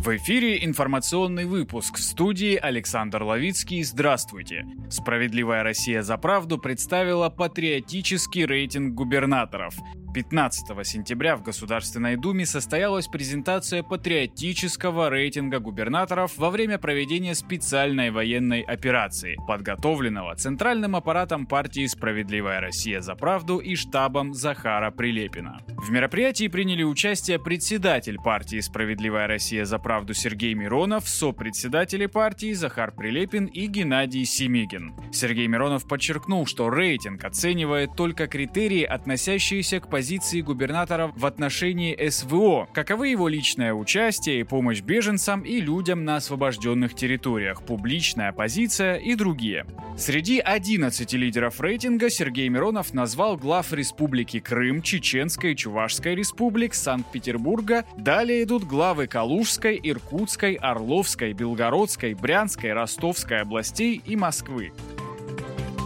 [0.00, 3.82] В эфире информационный выпуск в студии Александр Ловицкий.
[3.82, 4.64] Здравствуйте.
[4.88, 9.74] Справедливая Россия за правду представила патриотический рейтинг губернаторов.
[10.12, 18.60] 15 сентября в Государственной Думе состоялась презентация патриотического рейтинга губернаторов во время проведения специальной военной
[18.62, 25.60] операции, подготовленного Центральным аппаратом партии «Справедливая Россия за правду» и штабом Захара Прилепина.
[25.76, 32.90] В мероприятии приняли участие председатель партии «Справедливая Россия за правду» Сергей Миронов, сопредседатели партии Захар
[32.92, 34.92] Прилепин и Геннадий Семигин.
[35.12, 42.08] Сергей Миронов подчеркнул, что рейтинг оценивает только критерии, относящиеся к позиции позиции губернатора в отношении
[42.08, 48.94] СВО, каковы его личное участие и помощь беженцам и людям на освобожденных территориях, публичная позиция
[48.94, 49.66] и другие.
[49.98, 57.84] Среди 11 лидеров рейтинга Сергей Миронов назвал глав Республики Крым, Чеченской, Чувашской республик, Санкт-Петербурга.
[57.98, 64.72] Далее идут главы Калужской, Иркутской, Орловской, Белгородской, Брянской, Ростовской областей и Москвы.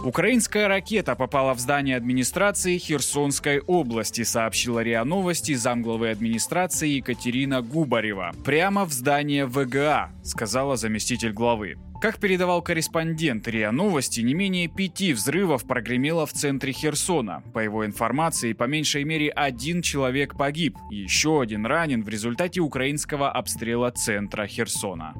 [0.05, 8.31] Украинская ракета попала в здание администрации Херсонской области, сообщила РИА Новости замглавы администрации Екатерина Губарева.
[8.45, 11.77] Прямо в здание ВГА, сказала заместитель главы.
[11.99, 17.41] Как передавал корреспондент РИА Новости, не менее пяти взрывов прогремело в центре Херсона.
[17.51, 23.31] По его информации, по меньшей мере один человек погиб, еще один ранен в результате украинского
[23.31, 25.15] обстрела центра Херсона.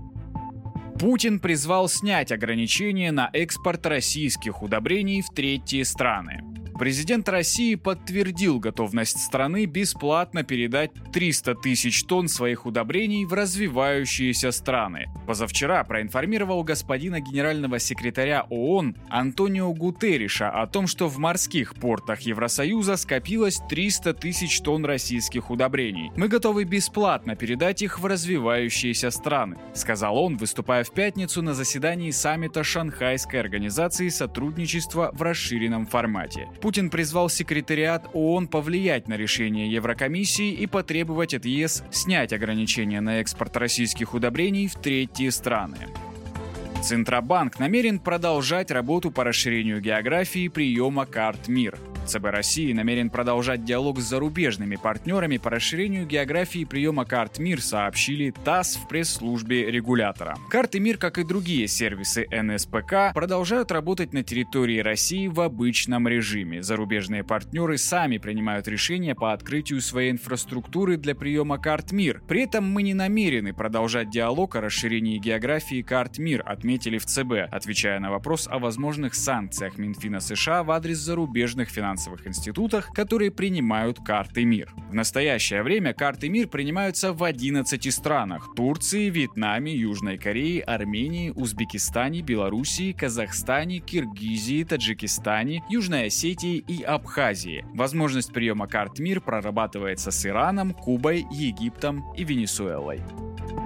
[0.99, 6.54] Путин призвал снять ограничения на экспорт российских удобрений в третьи страны.
[6.77, 15.07] Президент России подтвердил готовность страны бесплатно передать 300 тысяч тонн своих удобрений в развивающиеся страны.
[15.25, 22.97] Позавчера проинформировал господина генерального секретаря ООН Антонио Гутерриша о том, что в морских портах Евросоюза
[22.97, 26.11] скопилось 300 тысяч тонн российских удобрений.
[26.17, 32.11] Мы готовы бесплатно передать их в развивающиеся страны, сказал он, выступая в пятницу на заседании
[32.11, 36.49] саммита Шанхайской организации сотрудничества в расширенном формате.
[36.65, 43.19] Путин призвал секретариат ООН повлиять на решение Еврокомиссии и потребовать от ЕС снять ограничения на
[43.19, 45.77] экспорт российских удобрений в третьи страны.
[46.85, 51.79] Центробанк намерен продолжать работу по расширению географии приема карт МИР.
[52.05, 58.31] ЦБ России намерен продолжать диалог с зарубежными партнерами по расширению географии приема карт МИР, сообщили
[58.43, 60.37] ТАСС в пресс-службе регулятора.
[60.51, 66.61] Карты МИР, как и другие сервисы НСПК, продолжают работать на территории России в обычном режиме.
[66.61, 72.21] Зарубежные партнеры сами принимают решения по открытию своей инфраструктуры для приема карт МИР.
[72.27, 77.51] При этом мы не намерены продолжать диалог о расширении географии карт МИР, отметили в ЦБ,
[77.51, 83.99] отвечая на вопрос о возможных санкциях Минфина США в адрес зарубежных финансовых институтах, которые принимают
[83.99, 84.73] карты МИР.
[84.89, 92.21] В настоящее время карты МИР принимаются в 11 странах– Турции, Вьетнаме, Южной Корее, Армении, Узбекистане,
[92.21, 97.65] Белоруссии, Казахстане, Киргизии, Таджикистане, Южной Осетии и Абхазии.
[97.73, 103.01] Возможность приема карт МИР прорабатывается с Ираном, Кубой, Египтом и Венесуэлой.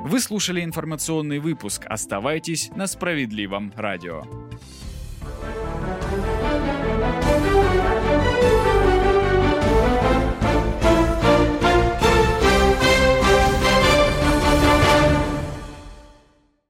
[0.06, 1.84] Вы слушали информационный выпуск.
[1.86, 4.24] Оставайтесь на справедливом радио.
[6.10, 8.09] Thank you.